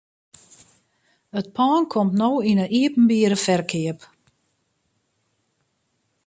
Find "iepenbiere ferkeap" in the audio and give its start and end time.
2.79-3.99